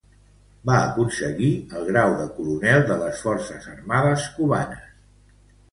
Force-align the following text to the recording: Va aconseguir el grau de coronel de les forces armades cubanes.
Va 0.69 0.77
aconseguir 0.85 1.51
el 1.81 1.85
grau 1.91 2.15
de 2.23 2.27
coronel 2.39 2.83
de 2.89 2.99
les 3.05 3.23
forces 3.27 3.73
armades 3.77 4.29
cubanes. 4.41 4.91